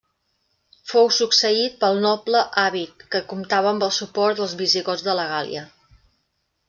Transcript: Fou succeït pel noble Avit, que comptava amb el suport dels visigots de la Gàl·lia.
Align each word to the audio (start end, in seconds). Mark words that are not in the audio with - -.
Fou 0.91 1.09
succeït 1.17 1.75
pel 1.83 2.01
noble 2.05 2.41
Avit, 2.63 3.03
que 3.15 3.23
comptava 3.35 3.71
amb 3.75 3.87
el 3.89 3.93
suport 3.99 4.41
dels 4.41 4.57
visigots 4.63 5.05
de 5.11 5.17
la 5.21 5.27
Gàl·lia. 5.35 5.67